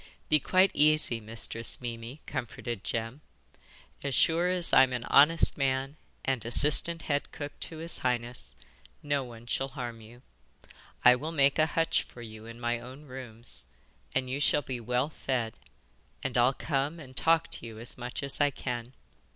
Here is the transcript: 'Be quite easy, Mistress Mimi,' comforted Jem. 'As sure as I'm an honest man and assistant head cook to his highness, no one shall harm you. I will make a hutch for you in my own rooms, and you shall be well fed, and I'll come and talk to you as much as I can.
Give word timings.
'Be 0.29 0.39
quite 0.39 0.71
easy, 0.73 1.19
Mistress 1.19 1.79
Mimi,' 1.79 2.21
comforted 2.25 2.83
Jem. 2.83 3.21
'As 4.03 4.15
sure 4.15 4.47
as 4.49 4.73
I'm 4.73 4.93
an 4.93 5.05
honest 5.11 5.59
man 5.59 5.95
and 6.25 6.43
assistant 6.43 7.03
head 7.03 7.31
cook 7.31 7.59
to 7.59 7.77
his 7.77 7.99
highness, 7.99 8.55
no 9.03 9.23
one 9.23 9.45
shall 9.45 9.67
harm 9.67 10.01
you. 10.01 10.23
I 11.05 11.15
will 11.15 11.31
make 11.31 11.59
a 11.59 11.67
hutch 11.77 12.01
for 12.01 12.23
you 12.23 12.47
in 12.47 12.59
my 12.59 12.79
own 12.79 13.03
rooms, 13.05 13.65
and 14.15 14.27
you 14.27 14.39
shall 14.39 14.63
be 14.63 14.79
well 14.79 15.09
fed, 15.09 15.53
and 16.23 16.35
I'll 16.35 16.53
come 16.55 16.99
and 16.99 17.15
talk 17.15 17.51
to 17.51 17.67
you 17.67 17.77
as 17.77 17.95
much 17.95 18.23
as 18.23 18.41
I 18.41 18.49
can. 18.49 18.93